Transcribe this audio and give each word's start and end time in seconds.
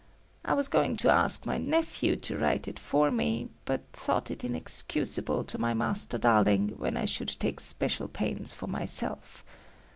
I 0.43 0.55
was 0.55 0.67
going 0.67 0.97
to 0.97 1.11
ask 1.11 1.45
my 1.45 1.59
nephew 1.59 2.15
to 2.15 2.35
write 2.35 2.67
it 2.67 2.79
for 2.79 3.11
me, 3.11 3.49
but 3.65 3.81
thought 3.93 4.31
it 4.31 4.43
inexcusable 4.43 5.43
to 5.43 5.59
my 5.59 5.75
Master 5.75 6.17
Darling 6.17 6.69
when 6.79 6.97
I 6.97 7.05
should 7.05 7.29
take 7.39 7.59
special 7.59 8.07
pains 8.07 8.51
for 8.51 8.65
myself. 8.65 9.45